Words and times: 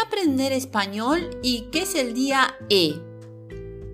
aprender 0.00 0.52
español 0.52 1.38
y 1.42 1.68
qué 1.72 1.82
es 1.82 1.94
el 1.94 2.14
día 2.14 2.54
E. 2.68 3.00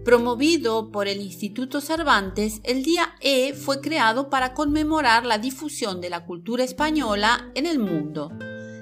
Promovido 0.05 0.91
por 0.91 1.07
el 1.07 1.21
Instituto 1.21 1.81
Cervantes, 1.81 2.61
el 2.65 2.83
día 2.83 3.15
E 3.21 3.53
fue 3.53 3.81
creado 3.81 4.31
para 4.31 4.55
conmemorar 4.55 5.27
la 5.27 5.39
difusión 5.39 6.01
de 6.01 6.11
la 6.11 6.25
cultura 6.25 6.65
española 6.65 7.51
en 7.55 7.67
el 7.67 7.79
mundo. 7.79 8.31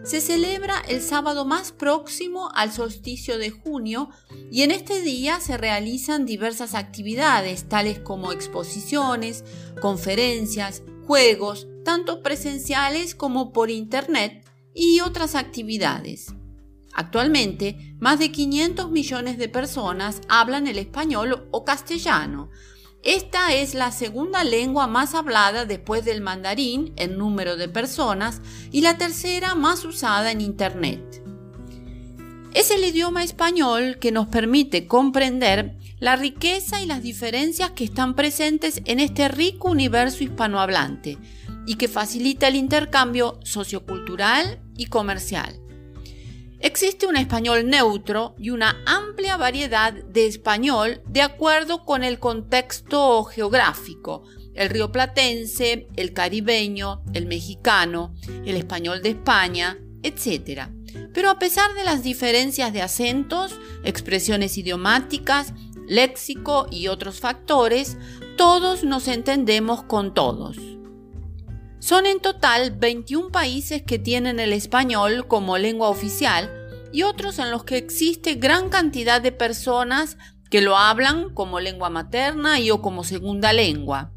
Se 0.04 0.20
celebra 0.20 0.80
el 0.86 1.02
sábado 1.02 1.44
más 1.44 1.72
próximo 1.72 2.50
al 2.54 2.70
solsticio 2.70 3.38
de 3.38 3.50
junio 3.50 4.08
y 4.52 4.62
en 4.62 4.70
este 4.70 5.02
día 5.02 5.40
se 5.40 5.56
realizan 5.56 6.26
diversas 6.26 6.76
actividades 6.76 7.68
tales 7.68 7.98
como 7.98 8.30
exposiciones, 8.30 9.44
conferencias, 9.80 10.84
juegos, 11.08 11.66
tanto 11.84 12.22
presenciales 12.22 13.16
como 13.16 13.52
por 13.52 13.68
internet 13.68 14.44
y 14.74 15.00
otras 15.00 15.34
actividades. 15.34 16.32
Actualmente, 16.98 17.94
más 18.00 18.18
de 18.18 18.32
500 18.32 18.90
millones 18.90 19.36
de 19.36 19.50
personas 19.50 20.22
hablan 20.30 20.66
el 20.66 20.78
español 20.78 21.46
o 21.50 21.62
castellano. 21.62 22.48
Esta 23.02 23.52
es 23.52 23.74
la 23.74 23.92
segunda 23.92 24.44
lengua 24.44 24.86
más 24.86 25.14
hablada 25.14 25.66
después 25.66 26.06
del 26.06 26.22
mandarín 26.22 26.94
en 26.96 27.18
número 27.18 27.58
de 27.58 27.68
personas 27.68 28.40
y 28.72 28.80
la 28.80 28.96
tercera 28.96 29.54
más 29.54 29.84
usada 29.84 30.32
en 30.32 30.40
Internet. 30.40 31.22
Es 32.54 32.70
el 32.70 32.82
idioma 32.82 33.22
español 33.22 33.98
que 34.00 34.10
nos 34.10 34.28
permite 34.28 34.86
comprender 34.86 35.76
la 36.00 36.16
riqueza 36.16 36.80
y 36.80 36.86
las 36.86 37.02
diferencias 37.02 37.72
que 37.72 37.84
están 37.84 38.14
presentes 38.14 38.80
en 38.86 39.00
este 39.00 39.28
rico 39.28 39.68
universo 39.68 40.24
hispanohablante 40.24 41.18
y 41.66 41.74
que 41.74 41.88
facilita 41.88 42.48
el 42.48 42.56
intercambio 42.56 43.38
sociocultural 43.44 44.62
y 44.78 44.86
comercial. 44.86 45.60
Existe 46.60 47.06
un 47.06 47.16
español 47.16 47.68
neutro 47.68 48.34
y 48.38 48.50
una 48.50 48.82
amplia 48.86 49.36
variedad 49.36 49.92
de 49.92 50.26
español 50.26 51.02
de 51.06 51.22
acuerdo 51.22 51.84
con 51.84 52.02
el 52.02 52.18
contexto 52.18 53.24
geográfico, 53.24 54.22
el 54.54 54.70
río 54.70 54.90
platense, 54.90 55.86
el 55.96 56.14
caribeño, 56.14 57.02
el 57.12 57.26
mexicano, 57.26 58.14
el 58.46 58.56
español 58.56 59.02
de 59.02 59.10
España, 59.10 59.78
etc. 60.02 60.68
Pero 61.12 61.30
a 61.30 61.38
pesar 61.38 61.74
de 61.74 61.84
las 61.84 62.02
diferencias 62.02 62.72
de 62.72 62.80
acentos, 62.80 63.58
expresiones 63.84 64.56
idiomáticas, 64.56 65.52
léxico 65.86 66.66
y 66.70 66.88
otros 66.88 67.20
factores, 67.20 67.98
todos 68.36 68.82
nos 68.82 69.08
entendemos 69.08 69.82
con 69.82 70.14
todos. 70.14 70.56
Son 71.86 72.04
en 72.04 72.18
total 72.18 72.72
21 72.72 73.28
países 73.28 73.80
que 73.80 74.00
tienen 74.00 74.40
el 74.40 74.52
español 74.52 75.28
como 75.28 75.56
lengua 75.56 75.88
oficial 75.88 76.50
y 76.92 77.04
otros 77.04 77.38
en 77.38 77.52
los 77.52 77.62
que 77.62 77.76
existe 77.76 78.34
gran 78.34 78.70
cantidad 78.70 79.20
de 79.20 79.30
personas 79.30 80.18
que 80.50 80.62
lo 80.62 80.76
hablan 80.76 81.32
como 81.32 81.60
lengua 81.60 81.88
materna 81.88 82.58
y 82.58 82.72
o 82.72 82.82
como 82.82 83.04
segunda 83.04 83.52
lengua. 83.52 84.12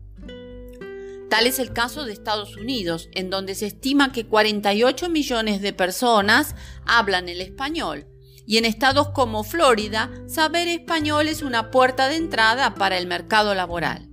Tal 1.29 1.45
es 1.45 1.59
el 1.59 1.71
caso 1.71 2.05
de 2.05 2.13
Estados 2.13 2.57
Unidos, 2.57 3.07
en 3.13 3.29
donde 3.29 3.53
se 3.53 3.67
estima 3.67 4.11
que 4.11 4.25
48 4.25 5.07
millones 5.07 5.61
de 5.61 5.71
personas 5.71 6.55
hablan 6.87 7.29
el 7.29 7.39
español, 7.39 8.07
y 8.47 8.57
en 8.57 8.65
estados 8.65 9.09
como 9.09 9.43
Florida, 9.43 10.09
saber 10.25 10.67
español 10.67 11.27
es 11.27 11.43
una 11.43 11.69
puerta 11.69 12.07
de 12.07 12.15
entrada 12.15 12.73
para 12.73 12.97
el 12.97 13.05
mercado 13.05 13.53
laboral. 13.53 14.08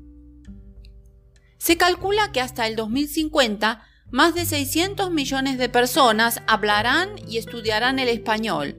Se 1.59 1.77
calcula 1.77 2.33
que 2.33 2.41
hasta 2.41 2.67
el 2.67 2.77
2050 2.77 3.83
más 4.11 4.35
de 4.35 4.45
600 4.45 5.11
millones 5.11 5.59
de 5.59 5.69
personas 5.69 6.41
hablarán 6.47 7.11
y 7.29 7.39
estudiarán 7.39 7.99
el 7.99 8.09
español. 8.09 8.77